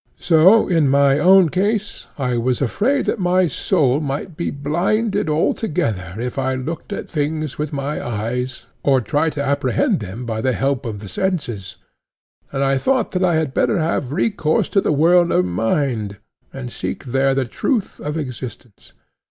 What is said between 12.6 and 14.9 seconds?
I thought that I had better have recourse to